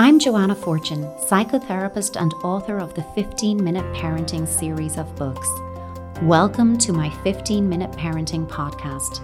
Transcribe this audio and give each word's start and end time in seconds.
I'm 0.00 0.20
Joanna 0.20 0.54
Fortune, 0.54 1.02
psychotherapist 1.28 2.20
and 2.20 2.32
author 2.44 2.78
of 2.78 2.94
the 2.94 3.02
15 3.16 3.64
Minute 3.64 3.82
Parenting 3.96 4.46
series 4.46 4.96
of 4.96 5.12
books. 5.16 5.48
Welcome 6.22 6.78
to 6.78 6.92
my 6.92 7.10
15 7.24 7.68
Minute 7.68 7.90
Parenting 7.90 8.46
podcast, 8.46 9.18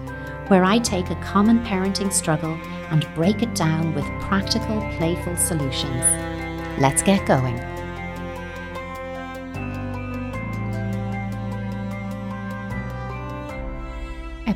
where 0.51 0.65
I 0.65 0.81
take 0.81 1.11
a 1.11 1.23
common 1.23 1.61
parenting 1.61 2.13
struggle 2.13 2.59
and 2.91 3.07
break 3.15 3.41
it 3.41 3.55
down 3.55 3.95
with 3.95 4.05
practical, 4.23 4.81
playful 4.97 5.37
solutions. 5.37 6.03
Let's 6.81 7.05
get 7.05 7.25
going. 7.25 7.74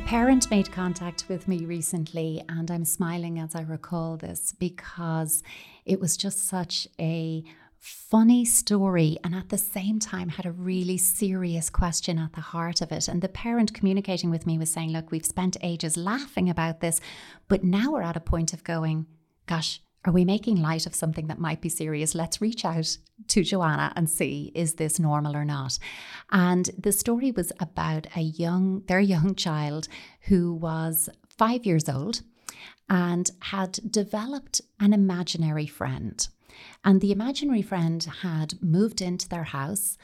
Parent 0.09 0.49
made 0.49 0.71
contact 0.71 1.25
with 1.29 1.47
me 1.47 1.65
recently, 1.65 2.43
and 2.49 2.71
I'm 2.71 2.83
smiling 2.83 3.37
as 3.37 3.53
I 3.53 3.61
recall 3.61 4.17
this 4.17 4.55
because 4.57 5.43
it 5.85 5.99
was 5.99 6.17
just 6.17 6.47
such 6.47 6.87
a 6.99 7.43
funny 7.77 8.43
story 8.43 9.19
and 9.23 9.35
at 9.35 9.49
the 9.49 9.57
same 9.59 9.99
time 9.99 10.29
had 10.29 10.47
a 10.47 10.51
really 10.51 10.97
serious 10.97 11.69
question 11.69 12.17
at 12.17 12.33
the 12.33 12.41
heart 12.41 12.81
of 12.81 12.91
it. 12.91 13.07
And 13.07 13.21
the 13.21 13.29
parent 13.29 13.75
communicating 13.75 14.31
with 14.31 14.47
me 14.47 14.57
was 14.57 14.71
saying, 14.71 14.89
Look, 14.89 15.11
we've 15.11 15.23
spent 15.23 15.57
ages 15.61 15.95
laughing 15.95 16.49
about 16.49 16.79
this, 16.79 16.99
but 17.47 17.63
now 17.63 17.91
we're 17.91 18.01
at 18.01 18.17
a 18.17 18.19
point 18.19 18.51
of 18.51 18.63
going, 18.63 19.05
Gosh, 19.45 19.79
are 20.05 20.13
we 20.13 20.23
making 20.23 20.61
light 20.61 20.85
of 20.85 20.95
something 20.95 21.27
that 21.27 21.39
might 21.39 21.61
be 21.61 21.69
serious? 21.69 22.15
Let's 22.15 22.39
reach 22.39 22.63
out 22.63 22.97
to 23.27 23.43
Joanna 23.43 23.91
and 23.95 24.09
see 24.09 24.51
is 24.55 24.75
this 24.75 24.99
normal 24.99 25.35
or 25.35 25.43
not. 25.43 25.77
And 26.31 26.69
the 26.77 26.93
story 26.93 27.31
was 27.31 27.51
about 27.59 28.07
a 28.15 28.21
young, 28.21 28.83
their 28.87 29.01
young 29.01 29.35
child 29.35 29.87
who 30.21 30.53
was 30.53 31.09
five 31.27 31.65
years 31.65 31.89
old 31.89 32.21
and 32.89 33.29
had 33.41 33.79
developed 33.91 34.61
an 34.79 34.93
imaginary 34.93 35.67
friend. 35.67 36.27
And 36.83 37.01
the 37.01 37.11
imaginary 37.11 37.61
friend 37.61 38.03
had 38.21 38.61
moved 38.63 39.01
into 39.01 39.27
their 39.27 39.43
house 39.43 39.97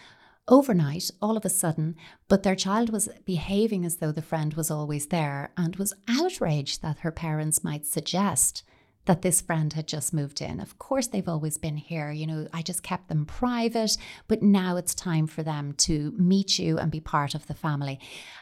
overnight, 0.47 1.09
all 1.21 1.37
of 1.37 1.45
a 1.45 1.49
sudden, 1.49 1.95
but 2.27 2.43
their 2.43 2.55
child 2.55 2.91
was 2.91 3.09
behaving 3.25 3.85
as 3.85 3.97
though 3.97 4.11
the 4.11 4.21
friend 4.21 4.53
was 4.53 4.69
always 4.69 5.07
there 5.07 5.51
and 5.57 5.75
was 5.77 5.93
outraged 6.07 6.81
that 6.81 6.99
her 6.99 7.11
parents 7.11 7.63
might 7.63 7.85
suggest 7.85 8.63
that 9.05 9.21
this 9.21 9.41
friend 9.41 9.73
had 9.73 9.87
just 9.87 10.13
moved 10.13 10.41
in. 10.41 10.59
Of 10.59 10.77
course, 10.79 11.07
they've 11.07 11.27
always 11.27 11.57
been 11.57 11.77
here. 11.77 12.11
You 12.11 12.27
know, 12.27 12.47
I 12.53 12.61
just 12.61 12.83
kept 12.83 13.07
them 13.07 13.25
private, 13.25 13.97
but 14.27 14.41
now 14.41 14.77
it's 14.77 14.95
time 14.95 15.27
for 15.27 15.43
them 15.43 15.73
to 15.79 16.13
meet 16.17 16.59
you 16.59 16.77
and 16.77 16.91
be 16.91 16.99
part 16.99 17.35
of 17.35 17.47
the 17.47 17.53
family. 17.53 17.99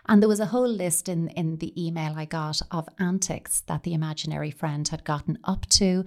And 0.08 0.22
there 0.22 0.30
was 0.30 0.40
a 0.40 0.48
whole 0.48 0.68
list 0.68 1.10
in, 1.10 1.30
in 1.30 1.58
the 1.58 1.74
email 1.82 2.14
I 2.16 2.26
got 2.26 2.62
of 2.72 2.88
antics 3.00 3.62
that 3.62 3.84
the 3.84 3.94
imaginary 3.94 4.52
friend 4.52 4.88
had 4.88 5.04
gotten 5.04 5.38
up 5.44 5.68
to 5.70 6.06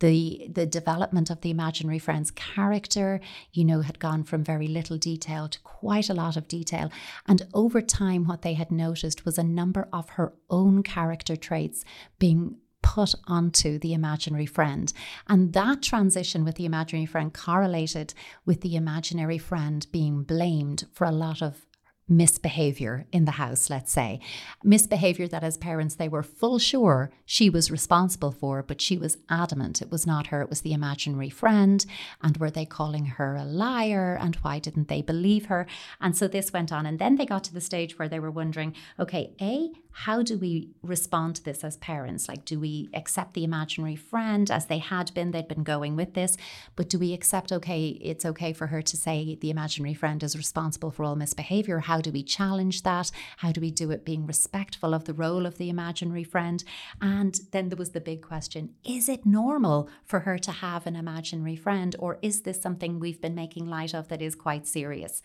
the 0.00 0.48
the 0.52 0.66
development 0.66 1.28
of 1.30 1.40
the 1.40 1.50
imaginary 1.50 1.98
friend's 1.98 2.30
character 2.30 3.20
you 3.52 3.64
know 3.64 3.80
had 3.80 3.98
gone 3.98 4.22
from 4.22 4.44
very 4.44 4.68
little 4.68 4.96
detail 4.96 5.48
to 5.48 5.58
quite 5.60 6.08
a 6.08 6.14
lot 6.14 6.36
of 6.36 6.46
detail 6.46 6.90
and 7.26 7.42
over 7.52 7.80
time 7.80 8.24
what 8.24 8.42
they 8.42 8.54
had 8.54 8.70
noticed 8.70 9.24
was 9.24 9.38
a 9.38 9.42
number 9.42 9.88
of 9.92 10.10
her 10.10 10.32
own 10.50 10.82
character 10.82 11.34
traits 11.34 11.84
being 12.18 12.56
put 12.88 13.14
onto 13.26 13.78
the 13.78 13.92
imaginary 13.92 14.46
friend. 14.46 14.90
And 15.26 15.52
that 15.52 15.82
transition 15.82 16.42
with 16.42 16.54
the 16.54 16.64
imaginary 16.64 17.04
friend 17.04 17.34
correlated 17.34 18.14
with 18.46 18.62
the 18.62 18.76
imaginary 18.76 19.36
friend 19.36 19.86
being 19.92 20.22
blamed 20.22 20.86
for 20.94 21.04
a 21.04 21.10
lot 21.10 21.42
of 21.42 21.66
misbehavior 22.08 23.06
in 23.12 23.26
the 23.26 23.32
house, 23.32 23.68
let's 23.68 23.92
say. 23.92 24.20
Misbehavior 24.64 25.28
that 25.28 25.44
as 25.44 25.58
parents 25.58 25.96
they 25.96 26.08
were 26.08 26.22
full 26.22 26.58
sure 26.58 27.10
she 27.26 27.50
was 27.50 27.70
responsible 27.70 28.32
for, 28.32 28.62
but 28.62 28.80
she 28.80 28.96
was 28.96 29.18
adamant 29.28 29.82
it 29.82 29.90
was 29.90 30.06
not 30.06 30.28
her, 30.28 30.40
it 30.40 30.48
was 30.48 30.62
the 30.62 30.72
imaginary 30.72 31.28
friend. 31.28 31.84
And 32.22 32.38
were 32.38 32.50
they 32.50 32.64
calling 32.64 33.04
her 33.04 33.36
a 33.36 33.44
liar? 33.44 34.16
And 34.18 34.34
why 34.36 34.58
didn't 34.58 34.88
they 34.88 35.02
believe 35.02 35.46
her? 35.46 35.66
And 36.00 36.16
so 36.16 36.26
this 36.26 36.52
went 36.52 36.72
on. 36.72 36.86
And 36.86 36.98
then 36.98 37.16
they 37.16 37.26
got 37.26 37.44
to 37.44 37.54
the 37.54 37.60
stage 37.60 37.98
where 37.98 38.08
they 38.08 38.20
were 38.20 38.30
wondering 38.30 38.74
okay, 38.98 39.34
A, 39.42 39.70
how 40.04 40.22
do 40.22 40.38
we 40.38 40.70
respond 40.80 41.34
to 41.34 41.42
this 41.42 41.64
as 41.64 41.76
parents? 41.78 42.28
Like, 42.28 42.44
do 42.44 42.60
we 42.60 42.88
accept 42.94 43.34
the 43.34 43.42
imaginary 43.42 43.96
friend 43.96 44.48
as 44.48 44.66
they 44.66 44.78
had 44.78 45.12
been? 45.12 45.32
They'd 45.32 45.48
been 45.48 45.64
going 45.64 45.96
with 45.96 46.14
this. 46.14 46.36
But 46.76 46.88
do 46.88 47.00
we 47.00 47.12
accept, 47.12 47.50
okay, 47.50 47.98
it's 48.00 48.24
okay 48.24 48.52
for 48.52 48.68
her 48.68 48.80
to 48.80 48.96
say 48.96 49.36
the 49.40 49.50
imaginary 49.50 49.94
friend 49.94 50.22
is 50.22 50.36
responsible 50.36 50.92
for 50.92 51.02
all 51.02 51.16
misbehavior? 51.16 51.80
How 51.80 52.00
do 52.00 52.12
we 52.12 52.22
challenge 52.22 52.84
that? 52.84 53.10
How 53.38 53.50
do 53.50 53.60
we 53.60 53.72
do 53.72 53.90
it 53.90 54.04
being 54.04 54.24
respectful 54.24 54.94
of 54.94 55.04
the 55.04 55.14
role 55.14 55.46
of 55.46 55.58
the 55.58 55.68
imaginary 55.68 56.22
friend? 56.22 56.62
And 57.00 57.40
then 57.50 57.68
there 57.68 57.76
was 57.76 57.90
the 57.90 58.00
big 58.00 58.22
question 58.22 58.74
is 58.84 59.08
it 59.08 59.26
normal 59.26 59.88
for 60.04 60.20
her 60.20 60.38
to 60.38 60.52
have 60.52 60.86
an 60.86 60.94
imaginary 60.94 61.56
friend, 61.56 61.96
or 61.98 62.18
is 62.22 62.42
this 62.42 62.62
something 62.62 63.00
we've 63.00 63.20
been 63.20 63.34
making 63.34 63.66
light 63.66 63.96
of 63.96 64.06
that 64.08 64.22
is 64.22 64.36
quite 64.36 64.64
serious? 64.64 65.22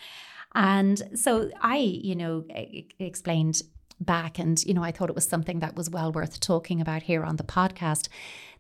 And 0.56 1.02
so 1.16 1.52
I, 1.62 1.78
you 1.78 2.16
know, 2.16 2.46
explained 3.00 3.62
back. 4.00 4.40
And, 4.40 4.64
you 4.64 4.74
know, 4.74 4.84
I 4.84 4.92
thought 4.92 5.10
it 5.10 5.16
was 5.16 5.28
something 5.28 5.60
that 5.60 5.76
was 5.76 5.90
well 5.90 6.12
worth 6.12 6.40
talking 6.40 6.82
about 6.82 7.04
here 7.04 7.24
on 7.24 7.38
the 7.38 7.44
podcast 7.44 8.08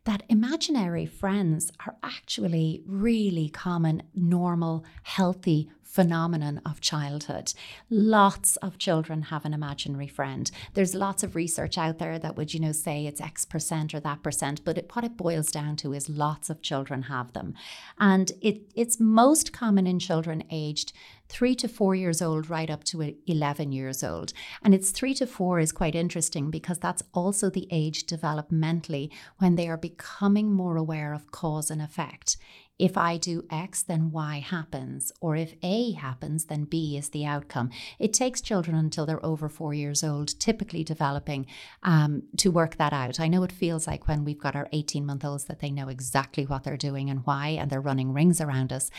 that 0.05 0.23
imaginary 0.27 1.05
friends 1.05 1.71
are 1.85 1.95
actually 2.03 2.81
really 2.85 3.49
common, 3.49 4.03
normal, 4.13 4.83
healthy 5.03 5.69
phenomenon 5.81 6.59
of 6.65 6.81
childhood. 6.81 7.53
Lots 7.89 8.55
of 8.57 8.79
children 8.79 9.21
have 9.23 9.45
an 9.45 9.53
imaginary 9.53 10.07
friend. 10.07 10.49
There's 10.73 10.95
lots 10.95 11.21
of 11.21 11.35
research 11.35 11.77
out 11.77 11.99
there 11.99 12.17
that 12.17 12.35
would, 12.35 12.53
you 12.53 12.59
know, 12.59 12.71
say 12.71 13.05
it's 13.05 13.21
X 13.21 13.45
percent 13.45 13.93
or 13.93 13.99
that 13.99 14.23
percent, 14.23 14.65
but 14.65 14.77
it, 14.79 14.91
what 14.93 15.05
it 15.05 15.15
boils 15.15 15.51
down 15.51 15.75
to 15.77 15.93
is 15.93 16.09
lots 16.09 16.49
of 16.49 16.63
children 16.63 17.03
have 17.03 17.33
them. 17.33 17.53
And 17.99 18.31
it, 18.41 18.63
it's 18.75 18.99
most 18.99 19.53
common 19.53 19.85
in 19.85 19.99
children 19.99 20.43
aged 20.49 20.93
three 21.33 21.55
to 21.55 21.67
four 21.67 21.95
years 21.95 22.21
old, 22.21 22.47
right 22.47 22.69
up 22.69 22.83
to 22.83 23.15
11 23.25 23.71
years 23.71 24.03
old. 24.03 24.31
And 24.61 24.75
it's 24.75 24.91
three 24.91 25.15
to 25.15 25.25
four 25.25 25.59
is 25.59 25.71
quite 25.71 25.95
interesting 25.95 26.51
because 26.51 26.77
that's 26.77 27.01
also 27.11 27.49
the 27.49 27.67
age 27.71 28.05
developmentally 28.05 29.09
when 29.39 29.55
they 29.55 29.67
are 29.67 29.77
becoming 29.77 30.53
more 30.53 30.77
aware 30.77 31.11
of 31.11 31.31
cause 31.31 31.71
and 31.71 31.81
effect. 31.81 32.37
If 32.77 32.97
I 32.97 33.17
do 33.17 33.45
X, 33.49 33.81
then 33.81 34.11
Y 34.11 34.39
happens. 34.47 35.11
Or 35.21 35.35
if 35.35 35.55
A 35.63 35.93
happens, 35.93 36.45
then 36.45 36.65
B 36.65 36.97
is 36.97 37.09
the 37.09 37.25
outcome. 37.25 37.71
It 37.97 38.13
takes 38.13 38.39
children 38.39 38.77
until 38.77 39.07
they're 39.07 39.25
over 39.25 39.49
four 39.49 39.73
years 39.73 40.03
old, 40.03 40.39
typically 40.39 40.83
developing, 40.83 41.47
um, 41.81 42.23
to 42.37 42.51
work 42.51 42.77
that 42.77 42.93
out. 42.93 43.19
I 43.19 43.27
know 43.27 43.41
it 43.41 43.51
feels 43.51 43.87
like 43.87 44.07
when 44.07 44.23
we've 44.23 44.39
got 44.39 44.55
our 44.55 44.69
18 44.71 45.03
month 45.03 45.25
olds 45.25 45.45
that 45.45 45.61
they 45.61 45.71
know 45.71 45.87
exactly 45.87 46.45
what 46.45 46.63
they're 46.63 46.77
doing 46.77 47.09
and 47.09 47.25
why, 47.25 47.49
and 47.49 47.71
they're 47.71 47.81
running 47.81 48.13
rings 48.13 48.39
around 48.39 48.71
us, 48.71 48.91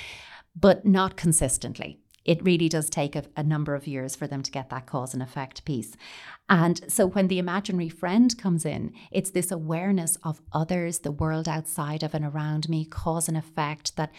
but 0.57 0.85
not 0.85 1.17
consistently 1.17 2.01
it 2.25 2.43
really 2.43 2.69
does 2.69 2.89
take 2.89 3.15
a, 3.15 3.25
a, 3.37 3.43
number 3.43 3.75
of 3.75 3.87
years 3.87 4.17
for 4.17 4.27
them 4.27 4.43
to 4.43 4.51
get 4.51 4.71
that 4.71 4.87
cause 4.87 5.13
and 5.13 5.23
effect 5.23 5.65
piece. 5.65 5.97
And 6.49 6.81
so 6.91 7.07
when 7.07 7.29
the 7.29 7.39
imaginary 7.39 7.89
friend 7.89 8.37
comes 8.39 8.65
in, 8.65 8.93
it's 9.11 9.31
this 9.31 9.51
awareness 9.51 10.17
of 10.23 10.41
others, 10.53 11.01
the 11.01 11.13
world 11.13 11.49
outside 11.49 12.03
of 12.03 12.15
and 12.15 12.25
around 12.25 12.69
me, 12.69 12.85
cause 12.85 13.29
and 13.29 13.37
effect 13.37 13.97
that 13.97 14.13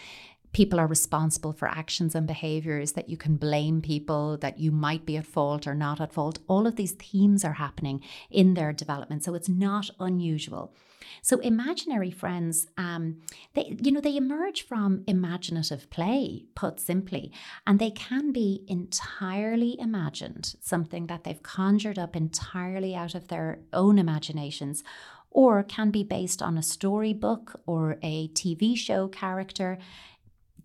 people 0.56 0.80
are 0.80 0.86
responsible 0.86 1.52
for 1.52 1.68
actions 1.68 2.14
and 2.14 2.26
behaviors, 2.26 2.92
that 2.92 3.10
you 3.10 3.16
can 3.18 3.36
blame 3.36 3.82
people, 3.82 4.38
that 4.38 4.58
you 4.58 4.72
might 4.72 5.04
be 5.04 5.18
at 5.18 5.26
fault 5.26 5.66
or 5.66 5.74
not 5.74 6.00
at 6.00 6.14
fault. 6.14 6.38
All 6.48 6.66
of 6.66 6.76
these 6.76 6.92
themes 6.92 7.44
are 7.44 7.52
happening 7.52 8.02
in 8.30 8.54
their 8.54 8.72
development. 8.72 9.22
So 9.22 9.34
it's 9.34 9.50
not 9.50 9.90
unusual. 10.00 10.74
So 11.20 11.40
imaginary 11.40 12.10
friends, 12.10 12.68
um, 12.78 13.18
they 13.52 13.76
you 13.82 13.92
know 13.92 14.00
they 14.00 14.16
emerge 14.16 14.66
from 14.66 15.04
imaginative 15.06 15.90
play, 15.90 16.46
put 16.54 16.80
simply, 16.80 17.32
and 17.66 17.78
they 17.78 17.90
can 17.90 18.32
be 18.32 18.64
entirely 18.66 19.78
imagined, 19.78 20.54
something 20.62 21.06
that 21.08 21.24
they've 21.24 21.42
conjured 21.42 21.98
up 21.98 22.16
entirely 22.16 22.94
out 22.94 23.14
of 23.14 23.28
their 23.28 23.58
own 23.74 23.98
imaginations, 23.98 24.82
or 25.30 25.62
can 25.62 25.90
be 25.90 26.02
based 26.02 26.40
on 26.40 26.56
a 26.56 26.62
storybook 26.62 27.60
or 27.66 27.98
a 28.02 28.28
TV 28.28 28.74
show 28.74 29.06
character 29.06 29.76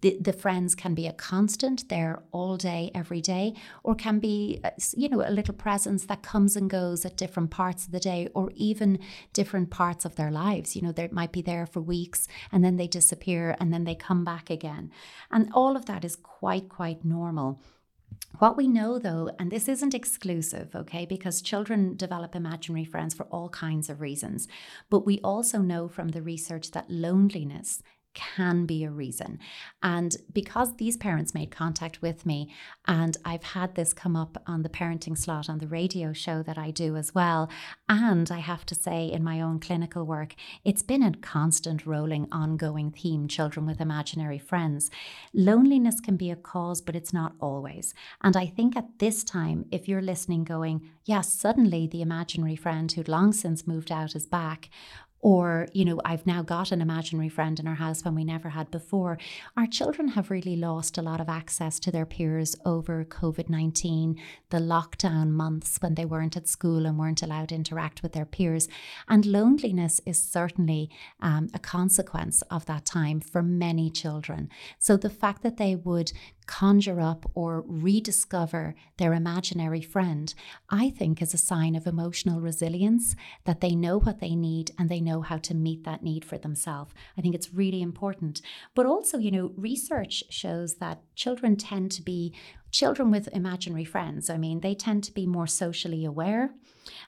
the, 0.02 0.18
the 0.20 0.34
friends 0.34 0.76
can 0.76 0.94
be 0.94 1.08
a 1.08 1.14
constant 1.14 1.88
there 1.90 2.24
all 2.32 2.58
day, 2.58 2.92
every 2.94 3.22
day, 3.22 3.54
or 3.84 3.96
can 3.96 4.20
be, 4.20 4.60
uh, 4.64 4.72
you 4.96 5.08
know, 5.10 5.22
a 5.26 5.30
little 5.32 5.54
presence 5.54 6.06
that 6.06 6.24
comes 6.24 6.56
and 6.56 6.70
goes 6.70 7.06
at 7.06 7.18
different 7.18 7.52
parts 7.52 7.86
of 7.86 7.92
the 7.92 8.00
day 8.00 8.28
or 8.34 8.52
even 8.56 9.00
different 9.34 9.70
parts 9.70 10.04
of 10.04 10.16
their 10.16 10.32
lives. 10.32 10.76
You 10.76 10.82
know, 10.82 10.92
they 10.92 11.08
might 11.12 11.32
be 11.32 11.42
there 11.42 11.66
for 11.66 11.82
weeks 11.82 12.28
and 12.52 12.64
then 12.64 12.78
they 12.78 12.88
disappear 12.88 13.56
and 13.60 13.72
then 13.72 13.84
they 13.84 13.96
come 13.96 14.24
back 14.24 14.50
again. 14.50 14.92
And 15.30 15.50
all 15.54 15.76
of 15.76 15.86
that 15.86 16.04
is 16.04 16.16
quite, 16.16 16.68
quite 16.68 17.06
normal. 17.06 17.62
What 18.40 18.58
we 18.58 18.68
know 18.68 18.98
though, 18.98 19.30
and 19.40 19.52
this 19.52 19.68
isn't 19.70 19.94
exclusive, 19.94 20.76
okay, 20.76 21.06
because 21.06 21.42
children 21.42 21.96
develop 21.96 22.36
imaginary 22.36 22.86
friends 22.86 23.14
for 23.14 23.26
all 23.26 23.50
kinds 23.50 23.90
of 23.90 24.02
reasons, 24.02 24.48
but 24.90 25.06
we 25.06 25.20
also 25.20 25.60
know 25.60 25.88
from 25.88 26.10
the 26.10 26.22
research 26.22 26.72
that 26.72 26.90
loneliness 26.90 27.84
can 28.14 28.66
be 28.66 28.84
a 28.84 28.92
reason. 28.92 29.40
And 29.82 30.16
because 30.32 30.76
these 30.76 30.98
parents 30.98 31.34
made 31.34 31.52
contact 31.52 32.02
with 32.02 32.26
me, 32.26 32.54
and 32.86 33.18
I've 33.24 33.44
had 33.44 33.76
this 33.76 33.94
come 33.94 34.16
up 34.16 34.42
on 34.46 34.64
the 34.64 34.70
parenting 34.70 35.18
slot 35.18 35.50
on 35.50 35.60
the 35.60 35.68
radio 35.68 36.14
show 36.14 36.44
that 36.44 36.58
I 36.58 36.72
do 36.72 36.96
as 36.98 37.16
well, 37.16 37.50
and 37.88 38.30
I 38.30 38.40
have 38.40 38.66
to 38.68 38.76
say, 38.76 39.12
in 39.12 39.24
my 39.24 39.42
own 39.42 39.60
clinical 39.60 40.06
work, 40.06 40.36
it's 40.64 40.84
been 40.84 41.04
a 41.04 41.14
constant 41.14 41.86
rolling, 41.86 42.28
ongoing 42.32 42.92
theme 42.92 43.28
children 43.28 43.66
with 43.66 43.82
imaginary 43.82 44.40
friends. 44.40 44.92
Loneliness 45.34 46.00
can 46.00 46.18
be 46.18 46.30
a 46.30 46.36
cause, 46.36 46.82
but 46.82 46.96
it's 46.96 47.14
not 47.14 47.34
always. 47.40 47.94
And 48.22 48.36
I 48.36 48.48
think 48.48 48.76
at 48.76 49.00
this 49.00 49.24
time, 49.24 49.66
if 49.72 49.88
you're 49.88 50.02
listening, 50.02 50.44
going, 50.44 50.82
yes, 50.82 50.92
yeah, 51.06 51.22
suddenly 51.22 51.88
the 51.88 52.02
imaginary 52.02 52.56
friend 52.56 52.92
who'd 52.92 53.08
long 53.08 53.34
since 53.34 53.68
moved 53.68 53.92
out 53.92 54.16
is 54.16 54.26
back, 54.26 54.70
or 55.22 55.68
you 55.74 55.86
know 55.86 56.00
i've 56.06 56.26
now 56.26 56.42
got 56.42 56.72
an 56.72 56.82
imaginary 56.82 57.30
friend 57.30 57.60
in 57.60 57.68
our 57.68 57.76
house 57.76 58.04
when 58.04 58.16
we 58.16 58.24
never 58.24 58.50
had 58.50 58.70
before. 58.72 59.18
Our 59.56 59.68
children 59.68 60.10
have 60.10 60.32
really 60.32 60.56
lost 60.56 60.98
a 60.98 61.02
lot 61.02 61.22
of 61.22 61.30
access 61.30 61.80
to 61.80 61.92
their 61.92 62.06
peers 62.06 62.56
over 62.66 63.04
covid-19 63.06 64.18
the 64.50 64.58
lockdown 64.58 65.30
months 65.30 65.78
when 65.80 65.96
they 65.96 66.06
weren't 66.06 66.38
at 66.38 66.48
school 66.48 66.86
and 66.86 66.98
weren't 66.98 67.22
allowed 67.22 67.50
to 67.50 67.56
interact 67.56 68.04
with 68.04 68.14
their 68.14 68.26
peers. 68.26 68.68
And 69.08 69.26
loneliness 69.26 70.02
is 70.06 70.22
certainly 70.22 70.90
um, 71.22 71.50
a 71.54 71.60
consequence 71.60 72.42
of 72.44 72.66
that 72.66 72.86
time 72.86 73.20
for 73.20 73.42
many 73.42 73.90
children. 73.90 74.50
So 74.80 74.98
the 74.98 75.10
fact 75.10 75.44
that 75.44 75.58
they 75.58 75.76
would 75.76 76.12
conjure 76.52 77.00
up 77.00 77.26
or 77.34 77.64
rediscover 77.66 78.76
their 78.98 79.14
imaginary 79.14 79.82
friend, 79.82 80.34
I 80.70 80.90
think 80.90 81.22
is 81.22 81.34
a 81.34 81.38
sign 81.38 81.78
of 81.78 81.88
emotional 81.88 82.42
resilience 82.42 83.16
that 83.46 83.62
they 83.62 83.74
know 83.74 83.98
what 83.98 84.20
they 84.20 84.36
need 84.36 84.72
and 84.78 84.90
they 84.90 85.00
know 85.00 85.22
how 85.22 85.38
to 85.38 85.56
meet 85.56 85.86
that 85.86 86.04
need 86.04 86.26
for 86.26 86.38
themselves. 86.38 86.94
I 87.18 87.22
think 87.22 87.36
it's 87.36 87.54
really 87.54 87.82
important. 87.82 88.42
But 88.76 88.86
also, 88.86 89.18
you 89.18 89.32
know, 89.32 89.54
research 89.56 90.26
shows 90.30 90.76
that 90.76 91.00
children 91.16 91.56
tend 91.56 91.94
to 91.94 92.02
be 92.02 92.34
children 92.70 93.12
with 93.12 93.30
imaginary 93.30 93.86
friends. 93.86 94.30
I 94.30 94.38
mean, 94.38 94.60
they 94.60 94.76
tend 94.76 95.06
to 95.06 95.14
be 95.14 95.26
more 95.26 95.48
socially 95.48 96.04
aware. 96.04 96.52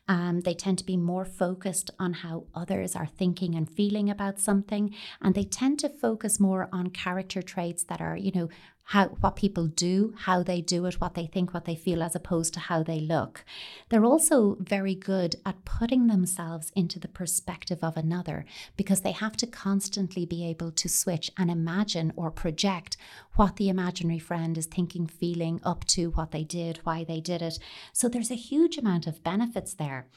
Um, 0.08 0.42
they 0.42 0.54
tend 0.54 0.78
to 0.80 0.86
be 0.86 0.98
more 0.98 1.26
focused 1.26 1.92
on 2.00 2.14
how 2.14 2.46
others 2.54 2.96
are 2.96 3.08
thinking 3.08 3.56
and 3.56 3.70
feeling 3.70 4.10
about 4.10 4.40
something. 4.40 4.94
And 5.22 5.36
they 5.36 5.44
tend 5.44 5.80
to 5.80 5.90
focus 5.90 6.40
more 6.40 6.70
on 6.72 6.90
character 6.90 7.42
traits 7.42 7.84
that 7.86 8.02
are, 8.02 8.18
you 8.18 8.32
know, 8.32 8.50
how 8.88 9.08
what 9.08 9.36
people 9.36 9.68
do, 9.68 10.14
how 10.20 10.44
they 10.44 10.62
do 10.62 10.86
it, 10.86 11.00
what 11.00 11.14
they 11.14 11.26
think, 11.26 11.54
what 11.54 11.66
they 11.66 11.76
feel, 11.76 12.04
as 12.04 12.16
opposed 12.16 12.54
to 12.54 12.60
how 12.60 12.84
they 12.84 13.00
look. 13.00 13.46
They're 13.90 14.06
also 14.06 14.58
very 14.60 14.94
good 14.94 15.38
at 15.46 15.64
putting 15.66 16.08
themselves 16.08 16.72
into 16.76 17.00
the 17.00 17.08
perspective 17.08 17.80
of 17.82 17.96
another 17.96 18.46
because 18.76 19.02
they 19.02 19.14
have 19.14 19.38
to 19.38 19.48
constantly 19.48 20.26
be 20.26 20.46
able 20.46 20.72
to 20.72 20.90
switch 20.90 21.32
and 21.38 21.50
imagine 21.50 22.12
or 22.16 22.30
project 22.30 22.98
what 23.36 23.56
the 23.56 23.70
imaginary 23.70 24.20
friend 24.20 24.58
is 24.58 24.66
thinking, 24.66 25.08
feeling, 25.08 25.60
up 25.64 25.86
to, 25.86 26.12
what 26.12 26.32
they 26.32 26.44
did, 26.44 26.80
why 26.84 27.04
they 27.04 27.20
did 27.20 27.42
it. 27.42 27.58
So 27.94 28.08
there's 28.08 28.32
a 28.32 28.36
huge 28.36 28.78
amount 28.78 29.08
of 29.08 29.24
there. 29.72 30.08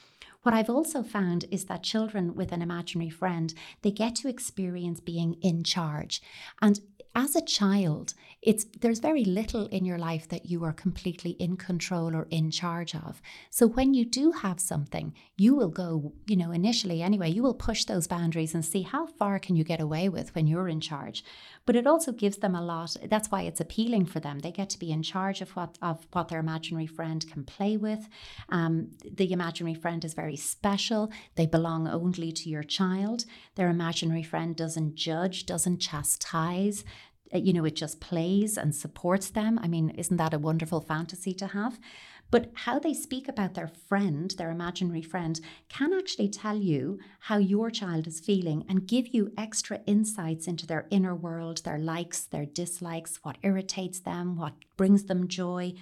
What 0.43 0.53
I've 0.53 0.69
also 0.69 1.03
found 1.03 1.45
is 1.51 1.65
that 1.65 1.83
children 1.83 2.33
with 2.33 2.51
an 2.51 2.61
imaginary 2.61 3.09
friend, 3.09 3.53
they 3.81 3.91
get 3.91 4.15
to 4.15 4.29
experience 4.29 4.99
being 4.99 5.35
in 5.41 5.63
charge. 5.63 6.21
And 6.61 6.79
as 7.17 7.35
a 7.35 7.41
child, 7.41 8.13
it's 8.43 8.65
there's 8.79 8.99
very 8.99 9.25
little 9.25 9.65
in 9.67 9.85
your 9.85 9.97
life 9.97 10.29
that 10.29 10.45
you 10.45 10.63
are 10.63 10.71
completely 10.71 11.31
in 11.31 11.57
control 11.57 12.15
or 12.15 12.27
in 12.29 12.51
charge 12.51 12.93
of. 12.93 13.23
So 13.49 13.65
when 13.65 13.95
you 13.95 14.05
do 14.05 14.31
have 14.31 14.59
something, 14.59 15.15
you 15.35 15.55
will 15.55 15.69
go, 15.69 16.13
you 16.27 16.35
know, 16.35 16.51
initially 16.51 17.01
anyway, 17.01 17.29
you 17.29 17.41
will 17.41 17.55
push 17.55 17.85
those 17.85 18.05
boundaries 18.05 18.53
and 18.53 18.63
see 18.63 18.83
how 18.83 19.07
far 19.07 19.39
can 19.39 19.55
you 19.55 19.63
get 19.63 19.81
away 19.81 20.09
with 20.09 20.35
when 20.35 20.45
you're 20.45 20.69
in 20.69 20.79
charge. 20.79 21.23
But 21.65 21.75
it 21.75 21.87
also 21.87 22.11
gives 22.11 22.37
them 22.37 22.53
a 22.53 22.61
lot. 22.61 22.95
That's 23.09 23.31
why 23.31 23.41
it's 23.41 23.59
appealing 23.59 24.05
for 24.05 24.19
them. 24.19 24.39
They 24.39 24.51
get 24.51 24.69
to 24.69 24.79
be 24.79 24.91
in 24.91 25.01
charge 25.01 25.41
of 25.41 25.49
what 25.55 25.79
of 25.81 26.05
what 26.11 26.27
their 26.27 26.39
imaginary 26.39 26.87
friend 26.87 27.25
can 27.31 27.43
play 27.45 27.77
with. 27.77 28.07
Um, 28.49 28.91
the 29.11 29.31
imaginary 29.31 29.73
friend 29.73 30.05
is 30.05 30.13
very 30.13 30.35
special. 30.35 31.11
They 31.35 31.47
belong 31.47 31.87
only 31.87 32.31
to 32.31 32.47
your 32.47 32.63
child. 32.63 33.25
Their 33.55 33.69
imaginary 33.69 34.23
friend 34.23 34.55
doesn't 34.55 34.93
judge, 34.93 35.47
doesn't 35.47 35.79
chastise. 35.79 36.85
Uh, 37.33 37.37
you 37.37 37.53
know, 37.53 37.65
it 37.65 37.75
just 37.75 37.99
plays 37.99 38.57
and 38.57 38.75
supports 38.75 39.29
them. 39.29 39.59
I 39.61 39.67
mean, 39.67 39.89
isn't 39.91 40.17
that 40.17 40.33
a 40.33 40.39
wonderful 40.39 40.81
fantasy 40.81 41.33
to 41.35 41.47
have? 41.47 41.79
But 42.29 42.51
how 42.53 42.77
they 42.77 42.93
speak 42.93 43.29
about 43.29 43.53
their 43.53 43.69
friend, 43.69 44.33
their 44.37 44.51
imaginary 44.51 45.01
friend, 45.01 45.39
can 45.69 45.93
actually 45.93 46.27
tell 46.29 46.57
you 46.57 46.99
how 47.21 47.37
your 47.37 47.71
child 47.71 48.05
is 48.05 48.19
feeling 48.19 48.65
and 48.67 48.87
give 48.87 49.07
you 49.13 49.31
extra 49.37 49.79
insights 49.85 50.47
into 50.47 50.67
their 50.67 50.87
inner 50.89 51.15
world, 51.15 51.63
their 51.63 51.79
likes, 51.79 52.25
their 52.25 52.45
dislikes, 52.45 53.19
what 53.23 53.37
irritates 53.43 53.99
them, 53.99 54.35
what 54.35 54.53
brings 54.75 55.05
them 55.05 55.27
joy 55.27 55.73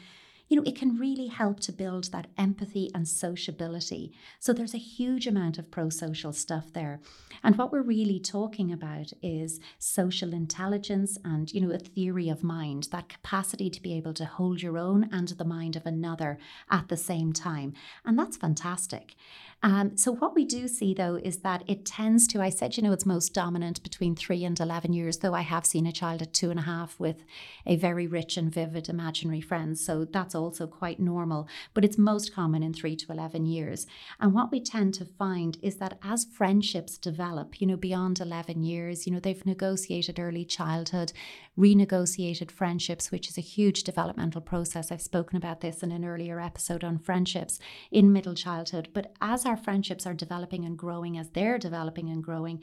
you 0.47 0.57
know, 0.57 0.63
it 0.63 0.75
can 0.75 0.97
really 0.97 1.27
help 1.27 1.59
to 1.61 1.71
build 1.71 2.11
that 2.11 2.27
empathy 2.37 2.91
and 2.93 3.07
sociability. 3.07 4.11
So 4.39 4.53
there's 4.53 4.73
a 4.73 4.79
huge 4.79 5.25
amount 5.27 5.57
of 5.57 5.71
pro 5.71 5.89
social 5.89 6.33
stuff 6.33 6.71
there. 6.73 6.99
And 7.43 7.57
what 7.57 7.71
we're 7.71 7.81
really 7.81 8.19
talking 8.19 8.71
about 8.71 9.11
is 9.21 9.59
social 9.79 10.33
intelligence 10.33 11.17
and, 11.23 11.51
you 11.51 11.61
know, 11.61 11.73
a 11.73 11.79
theory 11.79 12.29
of 12.29 12.43
mind, 12.43 12.89
that 12.91 13.09
capacity 13.09 13.69
to 13.69 13.81
be 13.81 13.93
able 13.93 14.13
to 14.13 14.25
hold 14.25 14.61
your 14.61 14.77
own 14.77 15.09
and 15.11 15.29
the 15.29 15.45
mind 15.45 15.75
of 15.75 15.85
another 15.85 16.37
at 16.69 16.89
the 16.89 16.97
same 16.97 17.33
time. 17.33 17.73
And 18.05 18.17
that's 18.17 18.37
fantastic. 18.37 19.15
Um, 19.65 19.97
so, 19.97 20.11
what 20.11 20.35
we 20.35 20.45
do 20.45 20.67
see 20.67 20.93
though 20.93 21.15
is 21.15 21.37
that 21.37 21.63
it 21.65 21.87
tends 21.87 22.27
to, 22.27 22.39
I 22.39 22.49
said, 22.49 22.77
you 22.77 22.83
know, 22.83 22.91
it's 22.91 23.05
most 23.05 23.33
dominant 23.33 23.81
between 23.81 24.15
three 24.15 24.45
and 24.45 24.59
11 24.59 24.93
years, 24.93 25.17
though 25.17 25.33
I 25.33 25.41
have 25.41 25.65
seen 25.65 25.87
a 25.87 25.91
child 25.91 26.21
at 26.21 26.33
two 26.33 26.51
and 26.51 26.59
a 26.59 26.63
half 26.63 26.99
with 26.99 27.23
a 27.65 27.75
very 27.75 28.05
rich 28.05 28.37
and 28.37 28.53
vivid 28.53 28.89
imaginary 28.89 29.41
friend. 29.41 29.75
So, 29.75 30.05
that's 30.05 30.35
also 30.35 30.67
quite 30.67 30.99
normal, 30.99 31.47
but 31.73 31.83
it's 31.83 31.97
most 31.97 32.31
common 32.31 32.61
in 32.61 32.75
three 32.75 32.95
to 32.95 33.11
11 33.11 33.47
years. 33.47 33.87
And 34.19 34.35
what 34.35 34.51
we 34.51 34.61
tend 34.61 34.93
to 34.95 35.05
find 35.05 35.57
is 35.63 35.77
that 35.77 35.97
as 36.03 36.25
friendships 36.25 36.99
develop, 36.99 37.59
you 37.59 37.65
know, 37.65 37.75
beyond 37.75 38.19
11 38.19 38.61
years, 38.61 39.07
you 39.07 39.13
know, 39.13 39.19
they've 39.19 39.45
negotiated 39.47 40.19
early 40.19 40.45
childhood, 40.45 41.11
renegotiated 41.57 42.51
friendships, 42.51 43.11
which 43.11 43.29
is 43.29 43.37
a 43.37 43.41
huge 43.41 43.83
developmental 43.83 44.41
process. 44.41 44.91
I've 44.91 45.01
spoken 45.01 45.37
about 45.37 45.61
this 45.61 45.83
in 45.83 45.91
an 45.91 46.05
earlier 46.05 46.39
episode 46.39 46.83
on 46.83 46.99
friendships 46.99 47.59
in 47.91 48.11
middle 48.13 48.35
childhood. 48.35 48.89
But 48.93 49.13
as 49.21 49.45
our 49.45 49.57
friendships 49.57 50.05
are 50.05 50.13
developing 50.13 50.65
and 50.65 50.77
growing, 50.77 51.17
as 51.17 51.29
they're 51.29 51.57
developing 51.57 52.09
and 52.09 52.23
growing, 52.23 52.61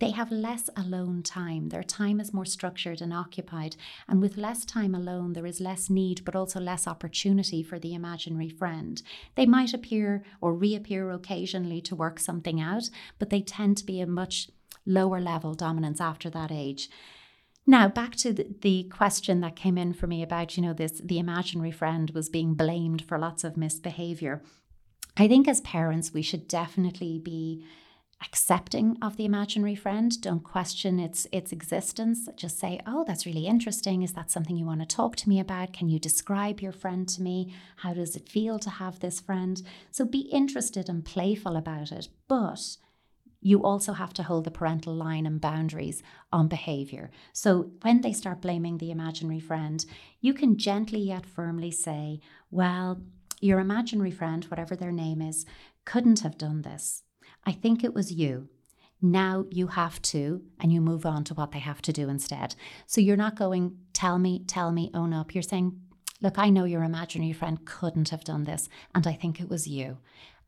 they 0.00 0.12
have 0.12 0.32
less 0.32 0.70
alone 0.76 1.22
time. 1.22 1.68
Their 1.68 1.82
time 1.82 2.20
is 2.20 2.32
more 2.32 2.46
structured 2.46 3.02
and 3.02 3.12
occupied. 3.12 3.76
And 4.08 4.22
with 4.22 4.38
less 4.38 4.64
time 4.64 4.94
alone, 4.94 5.34
there 5.34 5.44
is 5.44 5.60
less 5.60 5.90
need, 5.90 6.24
but 6.24 6.34
also 6.34 6.58
less 6.58 6.86
opportunity 6.86 7.62
for 7.62 7.78
the 7.78 7.94
imaginary 7.94 8.48
friend. 8.48 9.02
They 9.34 9.44
might 9.44 9.74
appear 9.74 10.24
or 10.40 10.54
reappear 10.54 11.10
occasionally 11.10 11.82
to 11.82 11.94
work 11.94 12.18
something 12.18 12.60
out, 12.60 12.88
but 13.18 13.28
they 13.28 13.42
tend 13.42 13.76
to 13.76 13.84
be 13.84 14.00
a 14.00 14.06
much 14.06 14.48
lower 14.86 15.20
level 15.20 15.52
dominance 15.52 16.00
after 16.00 16.30
that 16.30 16.50
age. 16.50 16.88
Now, 17.70 17.86
back 17.86 18.16
to 18.16 18.32
the, 18.32 18.82
question 18.90 19.42
that 19.42 19.54
came 19.54 19.78
in 19.78 19.92
for 19.92 20.08
me 20.08 20.24
about, 20.24 20.56
you 20.56 20.62
know, 20.64 20.72
this 20.72 21.00
the 21.04 21.20
imaginary 21.20 21.70
friend 21.70 22.10
was 22.10 22.28
being 22.28 22.54
blamed 22.54 23.00
for 23.02 23.16
lots 23.16 23.44
of 23.44 23.56
misbehavior. 23.56 24.42
I 25.16 25.28
think 25.28 25.46
as 25.46 25.60
parents, 25.60 26.12
we 26.12 26.20
should 26.20 26.48
definitely 26.48 27.20
be 27.20 27.64
accepting 28.24 28.98
of 29.00 29.16
the 29.16 29.24
imaginary 29.24 29.76
friend. 29.76 30.20
Don't 30.20 30.42
question 30.42 30.98
its 30.98 31.28
its 31.30 31.52
existence. 31.52 32.28
Just 32.34 32.58
say, 32.58 32.80
"Oh, 32.88 33.04
that's 33.06 33.24
really 33.24 33.46
interesting. 33.46 34.02
Is 34.02 34.14
that 34.14 34.32
something 34.32 34.56
you 34.56 34.66
want 34.66 34.80
to 34.80 34.96
talk 34.96 35.14
to 35.16 35.28
me 35.28 35.38
about? 35.38 35.72
Can 35.72 35.88
you 35.88 36.00
describe 36.00 36.60
your 36.60 36.72
friend 36.72 37.08
to 37.10 37.22
me? 37.22 37.54
How 37.76 37.94
does 37.94 38.16
it 38.16 38.28
feel 38.28 38.58
to 38.58 38.70
have 38.82 38.98
this 38.98 39.20
friend?" 39.20 39.62
So 39.92 40.04
be 40.04 40.22
interested 40.40 40.88
and 40.88 41.04
playful 41.04 41.54
about 41.54 41.92
it, 41.92 42.08
but 42.26 42.78
you 43.40 43.62
also 43.62 43.94
have 43.94 44.12
to 44.14 44.22
hold 44.22 44.44
the 44.44 44.50
parental 44.50 44.94
line 44.94 45.26
and 45.26 45.40
boundaries 45.40 46.02
on 46.32 46.48
behavior. 46.48 47.10
So 47.32 47.70
when 47.82 48.02
they 48.02 48.12
start 48.12 48.42
blaming 48.42 48.78
the 48.78 48.90
imaginary 48.90 49.40
friend, 49.40 49.84
you 50.20 50.34
can 50.34 50.58
gently 50.58 51.00
yet 51.00 51.24
firmly 51.26 51.70
say, 51.70 52.20
Well, 52.50 53.00
your 53.40 53.58
imaginary 53.58 54.10
friend, 54.10 54.44
whatever 54.44 54.76
their 54.76 54.92
name 54.92 55.22
is, 55.22 55.46
couldn't 55.84 56.20
have 56.20 56.36
done 56.36 56.62
this. 56.62 57.02
I 57.46 57.52
think 57.52 57.82
it 57.82 57.94
was 57.94 58.12
you. 58.12 58.48
Now 59.02 59.46
you 59.50 59.68
have 59.68 60.02
to, 60.02 60.42
and 60.60 60.70
you 60.70 60.82
move 60.82 61.06
on 61.06 61.24
to 61.24 61.34
what 61.34 61.52
they 61.52 61.58
have 61.58 61.80
to 61.82 61.92
do 61.92 62.10
instead. 62.10 62.54
So 62.86 63.00
you're 63.00 63.16
not 63.16 63.34
going, 63.34 63.78
tell 63.94 64.18
me, 64.18 64.44
tell 64.46 64.72
me, 64.72 64.90
own 64.92 65.14
up. 65.14 65.34
You're 65.34 65.42
saying, 65.42 65.80
look, 66.20 66.38
I 66.38 66.50
know 66.50 66.64
your 66.64 66.82
imaginary 66.82 67.32
friend 67.32 67.64
couldn't 67.64 68.10
have 68.10 68.24
done 68.24 68.44
this, 68.44 68.68
and 68.94 69.06
I 69.06 69.14
think 69.14 69.40
it 69.40 69.48
was 69.48 69.66
you. 69.66 69.98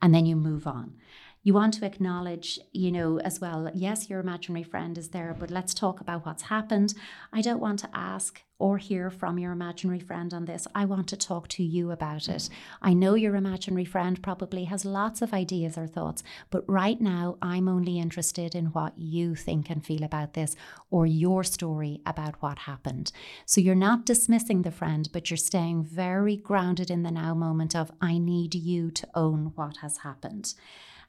And 0.03 0.15
then 0.15 0.27
you 0.27 0.37
move 0.37 0.67
on. 0.67 0.97
You 1.45 1.55
want 1.55 1.75
to 1.75 1.85
acknowledge, 1.85 2.61
you 2.71 2.93
know, 2.93 3.19
as 3.19 3.41
well, 3.41 3.69
yes, 3.75 4.09
your 4.09 4.21
imaginary 4.21 4.63
friend 4.63 4.97
is 4.97 5.09
there, 5.09 5.35
but 5.37 5.51
let's 5.51 5.75
talk 5.75 6.01
about 6.01 6.25
what's 6.25 6.45
happened. 6.45 6.95
I 7.33 7.41
don't 7.41 7.59
want 7.59 7.81
to 7.81 7.91
ask 7.93 8.43
or 8.61 8.79
hear 8.79 9.11
from 9.11 9.41
your 9.41 9.51
imaginary 9.51 9.99
friend 9.99 10.33
on 10.33 10.45
this. 10.45 10.69
I 10.73 10.85
want 10.85 11.09
to 11.09 11.17
talk 11.17 11.49
to 11.49 11.65
you 11.65 11.91
about 11.91 12.29
it. 12.29 12.49
I 12.81 12.95
know 12.95 13.17
your 13.17 13.35
imaginary 13.35 13.85
friend 13.85 14.23
probably 14.23 14.67
has 14.67 14.85
lots 14.85 15.21
of 15.21 15.35
ideas 15.35 15.77
or 15.77 15.89
thoughts, 15.89 16.23
but 16.51 16.63
right 16.69 17.01
now 17.01 17.39
I'm 17.43 17.67
only 17.67 17.99
interested 17.99 18.55
in 18.55 18.67
what 18.67 18.97
you 18.97 19.35
think 19.35 19.69
and 19.69 19.85
feel 19.85 20.05
about 20.05 20.35
this 20.35 20.55
or 20.93 21.07
your 21.07 21.43
story 21.43 22.03
about 22.07 22.41
what 22.41 22.61
happened. 22.61 23.11
So 23.47 23.61
you're 23.61 23.75
not 23.75 24.07
dismissing 24.07 24.63
the 24.63 24.71
friend, 24.71 25.09
but 25.13 25.29
you're 25.29 25.37
staying 25.37 25.83
very 25.83 26.37
grounded 26.37 26.89
in 26.89 27.03
the 27.03 27.11
now 27.11 27.35
moment 27.35 27.75
of, 27.75 27.91
I 28.01 28.19
need 28.19 28.55
you 28.55 28.93
to 28.93 29.09
own 29.17 29.51
what 29.57 29.79
has 29.79 29.99
happened. 29.99 30.55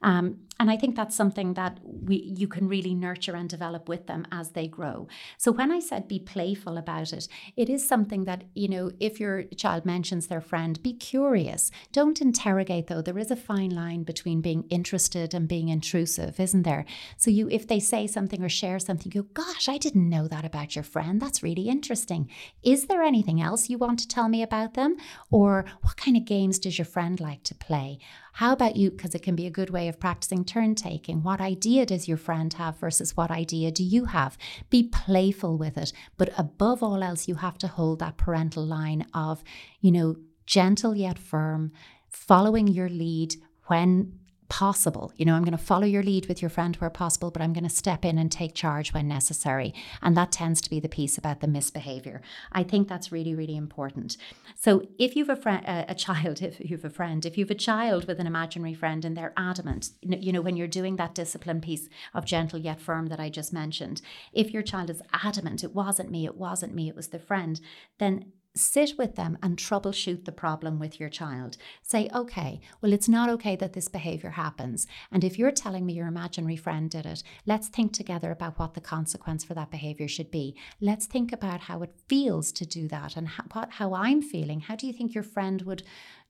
Um, 0.04 0.40
and 0.60 0.70
I 0.70 0.78
think 0.78 0.96
that's 0.96 1.16
something 1.16 1.56
that 1.56 1.80
we 1.84 2.34
you 2.38 2.48
can 2.48 2.68
really 2.68 2.94
nurture 2.94 3.36
and 3.36 3.50
develop 3.50 3.90
with 3.90 4.08
them 4.08 4.26
as 4.32 4.52
they 4.52 4.68
grow. 4.68 5.08
So 5.38 5.52
when 5.52 5.72
I 5.72 5.80
said 5.80 6.08
be 6.08 6.20
playful 6.20 6.78
about 6.78 7.12
it, 7.12 7.28
it 7.58 7.70
is 7.70 7.88
something 7.88 8.26
that, 8.26 8.44
you 8.54 8.68
know, 8.68 8.92
if 9.00 9.20
your 9.20 9.44
child 9.44 9.86
mentions 9.86 10.28
their 10.28 10.42
friend, 10.42 10.82
be 10.84 10.94
curious. 10.94 11.72
Don't 11.92 12.22
interrogate 12.22 12.88
though. 12.88 13.02
There 13.02 13.18
is 13.18 13.32
a 13.32 13.36
fine 13.36 13.72
line 13.72 14.04
between 14.04 14.42
being 14.42 14.66
interested 14.70 15.34
and 15.34 15.48
being 15.48 15.70
intrusive, 15.70 16.40
isn't 16.40 16.64
there? 16.64 16.86
So 17.18 17.32
you 17.32 17.50
if 17.50 17.68
they 17.68 17.80
say 17.80 18.06
something 18.06 18.44
or 18.44 18.50
share 18.50 18.80
something, 18.80 19.12
you 19.14 19.24
go, 19.24 19.30
gosh, 19.34 19.68
I 19.68 19.78
didn't 19.78 20.10
know 20.10 20.28
that 20.28 20.46
about 20.46 20.76
your 20.76 20.84
friend. 20.84 21.22
That's 21.22 21.44
really 21.44 21.68
interesting. 21.68 22.30
Is 22.62 22.86
there 22.86 23.02
anything 23.02 23.42
else 23.42 23.70
you 23.70 23.78
want 23.78 24.00
to 24.00 24.08
tell 24.08 24.30
me 24.30 24.44
about 24.44 24.76
them? 24.76 24.98
Or 25.32 25.66
what 25.82 25.98
kind 25.98 26.16
of 26.16 26.26
games 26.26 26.60
does 26.60 26.78
your 26.78 26.86
friend 26.86 27.20
like 27.20 27.44
to 27.44 27.56
play? 27.56 28.00
How 28.38 28.52
about 28.52 28.76
you? 28.76 28.90
Because 28.90 29.14
it 29.14 29.22
can 29.22 29.36
be 29.36 29.46
a 29.46 29.52
good 29.52 29.70
way 29.70 29.88
of 29.88 30.00
practicing 30.00 30.44
turn 30.44 30.74
taking. 30.74 31.22
What 31.22 31.40
idea 31.40 31.86
does 31.86 32.08
your 32.08 32.18
friend 32.18 32.52
have 32.54 32.80
versus 32.80 33.16
what 33.16 33.30
idea 33.30 33.70
do 33.72 33.84
you 33.84 34.06
have? 34.06 34.40
Be 34.72 34.84
playful 34.84 35.56
with 35.56 35.78
it. 35.78 35.94
But 36.18 36.34
above 36.36 36.82
all 36.82 37.04
else, 37.04 37.28
you 37.28 37.36
have 37.36 37.60
to 37.60 37.68
hold 37.68 38.00
that 38.00 38.18
parental 38.18 38.66
line 38.66 39.06
of, 39.14 39.44
you 39.82 39.92
know, 39.92 40.16
gentle 40.48 40.96
yet 40.96 41.20
firm, 41.20 41.72
following 42.10 42.68
your 42.68 42.90
lead 42.90 43.36
when 43.68 44.20
possible. 44.54 45.12
You 45.18 45.26
know, 45.26 45.34
I'm 45.34 45.44
going 45.44 45.58
to 45.58 45.64
follow 45.64 45.88
your 45.88 46.04
lead 46.04 46.28
with 46.28 46.40
your 46.40 46.50
friend 46.50 46.76
where 46.76 46.92
possible, 46.92 47.32
but 47.32 47.42
I'm 47.42 47.54
going 47.54 47.64
to 47.64 47.72
step 47.72 48.06
in 48.06 48.20
and 48.20 48.32
take 48.32 48.54
charge 48.54 48.94
when 48.94 49.08
necessary. 49.08 49.74
And 50.00 50.16
that 50.16 50.32
tends 50.32 50.62
to 50.62 50.70
be 50.70 50.80
the 50.80 50.88
piece 50.88 51.18
about 51.18 51.40
the 51.40 51.48
misbehavior. 51.48 52.22
I 52.52 52.62
think 52.62 52.88
that's 52.88 53.12
really, 53.12 53.34
really 53.34 53.56
important. 53.56 54.16
So 54.56 54.84
if 55.00 55.16
you've 55.16 55.30
a 55.30 55.36
friend, 55.36 55.64
a 55.66 55.96
child, 55.96 56.40
if 56.44 56.60
you've 56.70 56.86
a 56.86 56.92
friend, 56.92 57.26
if 57.26 57.36
you've 57.36 57.50
a 57.50 57.56
child 57.56 58.06
with 58.06 58.20
an 58.20 58.28
imaginary 58.28 58.76
friend 58.76 59.04
and 59.04 59.18
they're 59.18 59.34
adamant, 59.36 59.90
you 60.04 60.32
know, 60.32 60.42
when 60.42 60.56
you're 60.56 60.68
doing 60.68 60.98
that 60.98 61.16
discipline 61.16 61.60
piece 61.60 61.90
of 62.14 62.24
gentle 62.24 62.60
yet 62.60 62.80
firm 62.80 63.08
that 63.08 63.20
I 63.20 63.30
just 63.30 63.54
mentioned, 63.54 64.04
if 64.34 64.54
your 64.54 64.62
child 64.62 64.92
is 64.92 65.02
adamant, 65.24 65.64
it 65.64 65.74
wasn't 65.74 66.12
me, 66.12 66.26
it 66.26 66.38
wasn't 66.38 66.76
me, 66.76 66.88
it 66.88 66.96
was 66.96 67.08
the 67.08 67.18
friend, 67.18 67.60
then 67.98 68.26
sit 68.56 68.98
with 68.98 69.16
them 69.16 69.38
and 69.42 69.58
troubleshoot 69.58 70.26
the 70.26 70.32
problem 70.32 70.80
with 70.80 71.00
your 71.00 71.10
child. 71.10 71.58
Say, 71.82 72.10
okay, 72.14 72.62
well, 72.82 72.94
it's 72.94 73.10
not 73.10 73.30
okay 73.30 73.56
that 73.56 73.74
this 73.74 73.88
behavior 73.88 74.32
happens. 74.32 74.86
And 75.12 75.24
if 75.24 75.40
you're 75.40 75.52
telling 75.52 75.86
me 75.86 75.94
your 75.94 76.08
imaginary 76.08 76.56
friend 76.56 76.90
did 76.90 77.06
it, 77.06 77.24
let's 77.46 77.68
think 77.68 77.94
together 77.94 78.32
about 78.32 78.60
what 78.60 78.74
the 78.74 78.82
consequence 78.82 79.44
for 79.44 79.54
that 79.56 79.72
behavior 79.72 80.08
should 80.08 80.30
be. 80.30 80.56
Let's 80.80 81.06
think 81.06 81.32
about 81.32 81.62
how 81.62 81.82
it 81.82 81.96
feels 82.08 82.52
to 82.54 82.66
do 82.66 82.88
that 82.90 83.18
and 83.18 83.28
how, 83.28 83.44
what, 83.52 83.72
how 83.72 83.94
I'm 83.94 84.22
feeling. 84.22 84.62
How 84.62 84.76
do 84.76 84.86
you 84.86 84.94
think 84.94 85.16
your 85.16 85.24
friend 85.24 85.64
would 85.64 85.84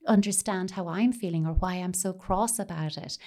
understand 0.06 0.72
how 0.72 0.88
I'm 0.88 1.12
feeling 1.12 1.46
or 1.46 1.52
why 1.52 1.74
I'm 1.74 1.94
so 1.94 2.12
cross 2.12 2.58
about 2.58 2.96
it? 2.96 3.18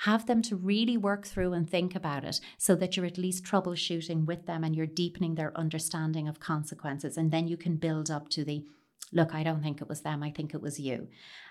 Have 0.00 0.26
them 0.26 0.42
to 0.42 0.56
really 0.56 0.96
work 0.96 1.26
through 1.26 1.52
and 1.52 1.68
think 1.68 1.94
about 1.94 2.24
it 2.24 2.40
so 2.58 2.74
that 2.74 2.96
you're 2.96 3.06
at 3.06 3.18
least 3.18 3.44
troubleshooting 3.44 4.24
with 4.24 4.46
them 4.46 4.64
and 4.64 4.74
you're 4.74 4.86
deepening 4.86 5.34
their 5.34 5.56
understanding 5.56 6.28
of 6.28 6.40
consequences. 6.40 7.16
And 7.16 7.30
then 7.30 7.46
you 7.46 7.56
can 7.56 7.76
build 7.76 8.10
up 8.10 8.28
to 8.30 8.44
the 8.44 8.64
look, 9.12 9.34
I 9.34 9.42
don't 9.42 9.62
think 9.62 9.80
it 9.80 9.88
was 9.88 10.00
them, 10.00 10.22
I 10.22 10.30
think 10.30 10.54
it 10.54 10.62
was 10.62 10.80
you. 10.80 11.08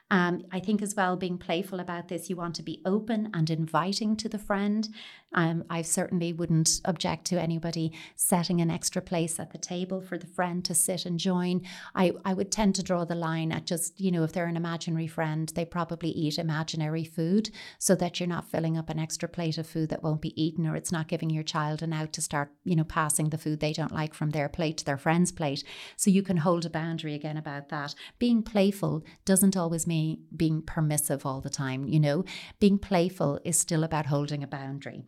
Um, 0.10 0.44
I 0.52 0.60
think 0.60 0.82
as 0.82 0.96
well, 0.96 1.16
being 1.16 1.38
playful 1.38 1.80
about 1.80 2.10
this, 2.10 2.30
you 2.30 2.36
want 2.36 2.56
to 2.56 2.64
be 2.64 2.82
open 2.86 3.30
and 3.34 3.50
inviting 3.50 4.18
to 4.18 4.28
the 4.28 4.40
friend. 4.40 4.90
Um, 5.34 5.64
I 5.70 5.82
certainly 5.82 6.34
wouldn't 6.34 6.82
object 6.86 7.26
to 7.26 7.42
anybody 7.42 7.94
setting 8.16 8.60
an 8.60 8.70
extra 8.70 9.02
place 9.02 9.40
at 9.40 9.52
the 9.52 9.58
table 9.58 10.02
for 10.02 10.18
the 10.18 10.28
friend 10.28 10.64
to 10.66 10.74
sit 10.74 11.06
and 11.06 11.18
join. 11.20 11.62
I, 11.96 12.12
I 12.26 12.34
would 12.34 12.52
tend 12.52 12.76
to 12.76 12.84
draw 12.84 13.06
the 13.06 13.16
line 13.16 13.52
at 13.52 13.66
just, 13.66 14.00
you 14.00 14.12
know, 14.12 14.24
if 14.24 14.34
they're 14.34 14.46
an 14.46 14.58
imaginary 14.58 15.08
friend, 15.08 15.52
they 15.56 15.66
probably 15.66 16.10
eat 16.10 16.38
imaginary 16.38 17.06
food 17.06 17.50
so 17.80 17.96
that 17.96 18.20
you're 18.20 18.28
not 18.28 18.50
filling 18.50 18.78
up 18.78 18.90
an 18.90 19.00
extra 19.00 19.30
plate 19.30 19.58
of 19.58 19.68
food 19.68 19.90
that 19.90 20.04
won't 20.04 20.22
be 20.22 20.42
eaten 20.42 20.68
or 20.68 20.76
it's 20.76 20.92
not 20.92 21.08
giving 21.08 21.30
your 21.30 21.44
child 21.44 21.82
an 21.82 21.94
out 21.94 22.12
to 22.14 22.22
start, 22.22 22.52
you 22.64 22.76
know, 22.76 22.84
passing 22.84 23.30
the 23.30 23.38
food 23.38 23.60
they 23.60 23.74
don't 23.74 23.94
like 23.94 24.14
from 24.14 24.32
their 24.32 24.50
plate 24.50 24.78
to 24.78 24.86
their 24.86 24.98
friend's 24.98 25.32
plate. 25.32 25.64
So 25.96 26.12
you 26.12 26.24
can 26.24 26.38
hold 26.38 26.66
a 26.66 26.70
boundary 26.70 27.14
again 27.14 27.38
about 27.38 27.70
that. 27.70 27.96
Being 28.20 28.44
playful 28.44 29.04
doesn't 29.24 29.56
always 29.56 29.88
mean 29.88 30.26
being 30.36 30.62
permissive 30.62 31.26
all 31.26 31.40
the 31.40 31.50
time. 31.50 31.88
You 31.88 32.00
know, 32.00 32.26
being 32.60 32.78
playful 32.78 33.40
is 33.46 33.58
still 33.58 33.84
about 33.84 34.08
holding 34.08 34.44
a 34.44 34.48
boundary. 34.48 35.06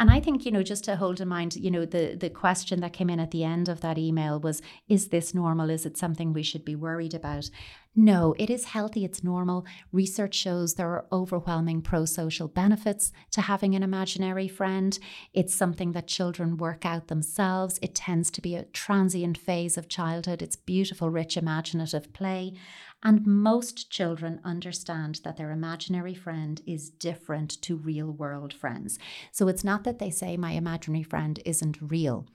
And 0.00 0.10
I 0.10 0.18
think, 0.18 0.46
you 0.46 0.50
know, 0.50 0.62
just 0.62 0.84
to 0.84 0.96
hold 0.96 1.20
in 1.20 1.28
mind, 1.28 1.56
you 1.56 1.70
know, 1.70 1.84
the, 1.84 2.16
the 2.18 2.30
question 2.30 2.80
that 2.80 2.94
came 2.94 3.10
in 3.10 3.20
at 3.20 3.32
the 3.32 3.44
end 3.44 3.68
of 3.68 3.82
that 3.82 3.98
email 3.98 4.40
was 4.40 4.62
Is 4.88 5.08
this 5.08 5.34
normal? 5.34 5.68
Is 5.68 5.84
it 5.84 5.98
something 5.98 6.32
we 6.32 6.42
should 6.42 6.64
be 6.64 6.74
worried 6.74 7.12
about? 7.12 7.50
No, 7.94 8.34
it 8.38 8.48
is 8.48 8.66
healthy, 8.66 9.04
it's 9.04 9.22
normal. 9.22 9.66
Research 9.92 10.34
shows 10.34 10.74
there 10.74 10.88
are 10.88 11.06
overwhelming 11.12 11.82
pro 11.82 12.06
social 12.06 12.48
benefits 12.48 13.12
to 13.32 13.42
having 13.42 13.74
an 13.74 13.82
imaginary 13.82 14.48
friend. 14.48 14.98
It's 15.34 15.54
something 15.54 15.92
that 15.92 16.06
children 16.06 16.56
work 16.56 16.86
out 16.86 17.08
themselves. 17.08 17.78
It 17.82 17.94
tends 17.94 18.30
to 18.30 18.40
be 18.40 18.54
a 18.54 18.64
transient 18.66 19.36
phase 19.36 19.76
of 19.76 19.88
childhood. 19.88 20.40
It's 20.40 20.56
beautiful, 20.56 21.10
rich, 21.10 21.36
imaginative 21.36 22.12
play. 22.14 22.54
And 23.02 23.26
most 23.26 23.90
children 23.90 24.40
understand 24.44 25.20
that 25.24 25.36
their 25.36 25.50
imaginary 25.50 26.14
friend 26.14 26.60
is 26.66 26.90
different 26.90 27.60
to 27.62 27.76
real 27.76 28.10
world 28.10 28.52
friends. 28.52 28.98
So 29.32 29.48
it's 29.48 29.64
not 29.64 29.84
that 29.84 29.98
they 29.98 30.10
say, 30.10 30.36
my 30.36 30.52
imaginary 30.52 31.02
friend 31.02 31.40
isn't 31.44 31.78
real 31.80 32.26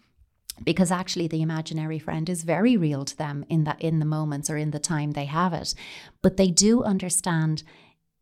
because 0.63 0.91
actually 0.91 1.27
the 1.27 1.41
imaginary 1.41 1.99
friend 1.99 2.29
is 2.29 2.43
very 2.43 2.77
real 2.77 3.03
to 3.05 3.17
them 3.17 3.45
in 3.49 3.65
that 3.65 3.81
in 3.81 3.99
the 3.99 4.05
moments 4.05 4.49
or 4.49 4.57
in 4.57 4.71
the 4.71 4.79
time 4.79 5.11
they 5.11 5.25
have 5.25 5.53
it 5.53 5.73
but 6.21 6.37
they 6.37 6.49
do 6.49 6.83
understand 6.83 7.63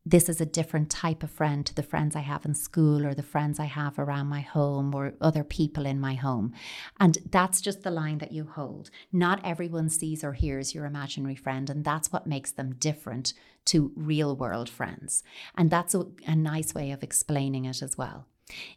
this 0.05 0.27
is 0.27 0.41
a 0.41 0.45
different 0.45 0.89
type 0.89 1.24
of 1.24 1.31
friend 1.31 1.65
to 1.65 1.74
the 1.74 1.83
friends 1.83 2.15
I 2.15 2.22
have 2.22 2.45
in 2.45 2.53
school 2.53 3.05
or 3.05 3.13
the 3.13 3.24
friends 3.24 3.60
I 3.60 3.65
have 3.65 3.98
around 3.98 4.27
my 4.27 4.41
home 4.41 4.93
or 4.93 5.13
other 5.22 5.43
people 5.43 5.86
in 5.86 6.00
my 6.00 6.15
home. 6.15 6.53
And 7.00 7.17
that's 7.31 7.62
just 7.62 7.83
the 7.83 7.91
line 7.91 8.17
that 8.17 8.33
you 8.33 8.43
hold. 8.45 8.89
Not 9.12 9.39
everyone 9.45 9.89
sees 9.89 10.24
or 10.24 10.33
hears 10.33 10.75
your 10.75 10.86
imaginary 10.86 11.36
friend, 11.36 11.69
and 11.69 11.86
that's 11.86 12.12
what 12.12 12.27
makes 12.27 12.51
them 12.51 12.75
different 12.75 13.33
to 13.65 13.93
real 13.95 14.36
world 14.36 14.69
friends. 14.69 15.24
And 15.55 15.72
that's 15.72 15.95
a, 15.95 16.05
a 16.27 16.36
nice 16.36 16.74
way 16.74 16.91
of 16.91 17.01
explaining 17.01 17.65
it 17.65 17.81
as 17.81 17.98
well. 17.98 18.27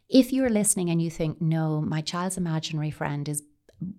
If 0.07 0.31
you're 0.31 0.49
listening 0.49 0.89
and 0.89 1.01
you 1.01 1.09
think, 1.09 1.41
no, 1.41 1.81
my 1.81 1.99
child's 1.99 2.37
imaginary 2.37 2.91
friend 2.91 3.27
is 3.27 3.43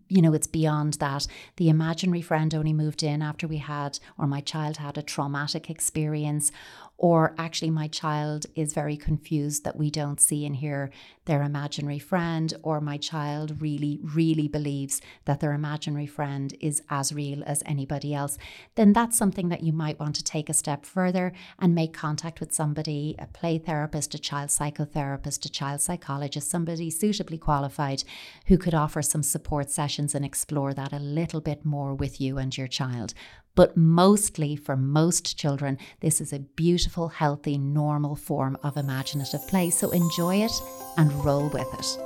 you 0.09 0.23
know, 0.23 0.35
it's 0.35 0.47
beyond 0.47 0.95
that. 0.95 1.27
The 1.57 1.69
imaginary 1.69 2.23
friend 2.23 2.53
only 2.55 2.73
moved 2.73 3.03
in 3.03 3.23
after 3.23 3.47
we 3.47 3.59
had, 3.59 3.99
or 4.19 4.27
my 4.27 4.41
child 4.41 4.79
had 4.79 4.99
a 4.99 5.03
traumatic 5.03 5.71
experience, 5.71 6.51
or 6.99 7.33
actually 7.39 7.71
my 7.71 7.87
child 7.87 8.45
is 8.57 8.75
very 8.75 8.97
confused 8.97 9.63
that 9.65 9.77
we 9.77 9.89
don't 9.89 10.21
see 10.21 10.45
and 10.45 10.57
hear 10.57 10.91
their 11.27 11.43
imaginary 11.43 11.99
friend, 11.99 12.55
or 12.63 12.81
my 12.81 12.97
child 12.97 13.63
really, 13.63 14.01
really 14.03 14.49
believes 14.49 15.01
that 15.25 15.39
their 15.39 15.53
imaginary 15.53 16.07
friend 16.07 16.55
is 16.61 16.83
as 16.91 17.13
real 17.13 17.43
as 17.45 17.63
anybody 17.65 18.15
else, 18.15 18.37
then 18.75 18.93
that's 18.93 19.17
something 19.17 19.49
that 19.49 19.63
you 19.63 19.73
might 19.73 20.01
want 20.01 20.17
to 20.17 20.25
take 20.25 20.49
a 20.49 20.55
step 20.55 20.85
further 20.85 21.33
and 21.59 21.75
make 21.75 21.93
contact 21.93 22.41
with 22.41 22.53
somebody, 22.53 23.15
a 23.19 23.27
play 23.27 23.59
therapist, 23.59 24.15
a 24.15 24.19
child 24.19 24.49
psychotherapist, 24.49 25.45
a 25.45 25.51
child 25.51 25.81
psychologist, 25.81 26.51
somebody 26.51 26.91
suitably 26.91 27.39
qualified 27.39 28.03
who 28.47 28.59
could 28.59 28.75
offer 28.75 29.03
some 29.03 29.23
support 29.23 29.71
sessions 29.71 30.15
and 30.15 30.25
explore 30.25 30.75
that 30.75 30.93
a 30.93 30.99
little 30.99 31.41
bit 31.41 31.65
more 31.65 31.95
with 31.95 32.21
you 32.21 32.39
and 32.39 32.57
your 32.59 32.67
child. 32.67 33.15
But 33.59 33.77
mostly 33.77 34.55
for 34.55 34.77
most 34.77 35.37
children, 35.37 35.79
this 35.99 36.21
is 36.21 36.33
a 36.33 36.39
beautiful, 36.39 37.09
healthy, 37.09 37.59
normal 37.59 38.15
form 38.15 38.57
of 38.63 38.77
imaginative 38.77 39.49
play. 39.49 39.71
So 39.71 39.91
enjoy 39.91 40.45
it 40.45 40.53
and 40.97 41.13
roll 41.25 41.49
with 41.49 41.67
it. 41.75 41.99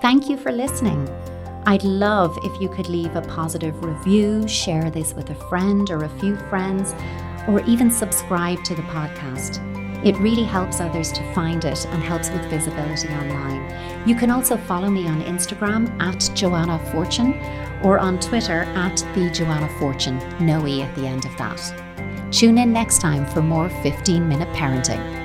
Thank 0.00 0.28
you 0.28 0.36
for 0.36 0.52
listening. 0.52 1.08
I'd 1.66 1.82
love 1.82 2.38
if 2.44 2.62
you 2.62 2.68
could 2.68 2.88
leave 2.88 3.16
a 3.16 3.22
positive 3.22 3.82
review, 3.82 4.46
share 4.46 4.88
this 4.88 5.14
with 5.14 5.30
a 5.30 5.48
friend 5.48 5.90
or 5.90 6.04
a 6.04 6.20
few 6.20 6.36
friends, 6.48 6.94
or 7.48 7.58
even 7.66 7.90
subscribe 7.90 8.62
to 8.62 8.76
the 8.76 8.82
podcast. 8.82 9.79
It 10.04 10.16
really 10.16 10.44
helps 10.44 10.80
others 10.80 11.12
to 11.12 11.34
find 11.34 11.64
it 11.64 11.84
and 11.86 12.02
helps 12.02 12.30
with 12.30 12.42
visibility 12.46 13.08
online. 13.08 14.08
You 14.08 14.14
can 14.14 14.30
also 14.30 14.56
follow 14.56 14.88
me 14.88 15.06
on 15.06 15.22
Instagram 15.22 15.90
at 16.00 16.30
Joanna 16.34 16.78
Fortune 16.90 17.34
or 17.82 17.98
on 17.98 18.18
Twitter 18.18 18.62
at 18.74 18.96
the 19.14 19.30
Joanna 19.30 19.68
Fortune, 19.78 20.18
no 20.40 20.66
E 20.66 20.82
at 20.82 20.94
the 20.94 21.06
end 21.06 21.26
of 21.26 21.36
that. 21.36 21.60
Tune 22.32 22.58
in 22.58 22.72
next 22.72 23.00
time 23.00 23.26
for 23.26 23.42
more 23.42 23.68
15 23.82 24.26
minute 24.26 24.48
parenting. 24.54 25.19